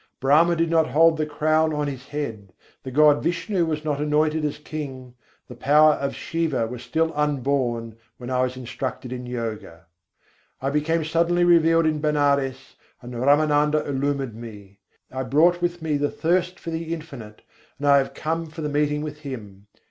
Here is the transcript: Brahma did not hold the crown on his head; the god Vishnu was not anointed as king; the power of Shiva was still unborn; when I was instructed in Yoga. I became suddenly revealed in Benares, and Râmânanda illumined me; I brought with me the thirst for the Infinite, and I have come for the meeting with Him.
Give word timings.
Brahma 0.19 0.55
did 0.55 0.71
not 0.71 0.87
hold 0.87 1.17
the 1.17 1.27
crown 1.27 1.71
on 1.75 1.85
his 1.85 2.07
head; 2.07 2.53
the 2.81 2.89
god 2.89 3.21
Vishnu 3.21 3.67
was 3.67 3.85
not 3.85 4.01
anointed 4.01 4.43
as 4.43 4.57
king; 4.57 5.13
the 5.47 5.53
power 5.53 5.93
of 5.93 6.15
Shiva 6.15 6.65
was 6.65 6.81
still 6.81 7.11
unborn; 7.13 7.95
when 8.17 8.31
I 8.31 8.41
was 8.41 8.57
instructed 8.57 9.13
in 9.13 9.27
Yoga. 9.27 9.85
I 10.59 10.71
became 10.71 11.03
suddenly 11.03 11.43
revealed 11.43 11.85
in 11.85 12.01
Benares, 12.01 12.73
and 12.99 13.13
Râmânanda 13.13 13.85
illumined 13.87 14.33
me; 14.33 14.79
I 15.11 15.21
brought 15.21 15.61
with 15.61 15.83
me 15.83 15.97
the 15.97 16.09
thirst 16.09 16.59
for 16.59 16.71
the 16.71 16.95
Infinite, 16.95 17.43
and 17.77 17.87
I 17.87 17.97
have 17.99 18.15
come 18.15 18.47
for 18.47 18.63
the 18.63 18.69
meeting 18.69 19.03
with 19.03 19.19
Him. 19.19 19.67